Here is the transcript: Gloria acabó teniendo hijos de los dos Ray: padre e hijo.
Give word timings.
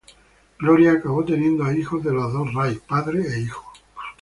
Gloria 0.57 0.93
acabó 0.93 1.23
teniendo 1.23 1.71
hijos 1.71 2.03
de 2.03 2.11
los 2.11 2.33
dos 2.33 2.51
Ray: 2.55 2.81
padre 2.87 3.21
e 3.21 3.39
hijo. 3.41 3.71